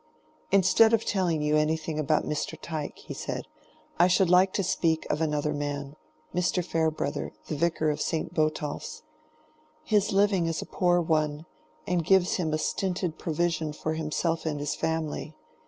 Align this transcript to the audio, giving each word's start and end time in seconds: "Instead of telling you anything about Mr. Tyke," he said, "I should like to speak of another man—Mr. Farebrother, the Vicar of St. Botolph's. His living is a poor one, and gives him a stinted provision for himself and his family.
"Instead 0.51 0.93
of 0.93 1.05
telling 1.05 1.43
you 1.43 1.55
anything 1.55 1.99
about 1.99 2.25
Mr. 2.25 2.57
Tyke," 2.59 2.97
he 2.97 3.13
said, 3.13 3.45
"I 3.99 4.07
should 4.07 4.31
like 4.31 4.51
to 4.53 4.63
speak 4.63 5.05
of 5.11 5.21
another 5.21 5.53
man—Mr. 5.53 6.65
Farebrother, 6.65 7.33
the 7.45 7.55
Vicar 7.55 7.91
of 7.91 8.01
St. 8.01 8.33
Botolph's. 8.33 9.03
His 9.83 10.11
living 10.11 10.47
is 10.47 10.59
a 10.59 10.65
poor 10.65 10.99
one, 10.99 11.45
and 11.85 12.03
gives 12.03 12.37
him 12.37 12.51
a 12.51 12.57
stinted 12.57 13.19
provision 13.19 13.73
for 13.73 13.93
himself 13.93 14.43
and 14.43 14.59
his 14.59 14.73
family. 14.73 15.35